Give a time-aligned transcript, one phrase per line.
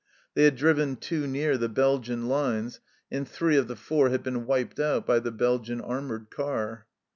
[0.33, 2.79] They had driven too near the Belgian lines,
[3.11, 6.87] and three of the four had been wiped out by the Belgian armoured car.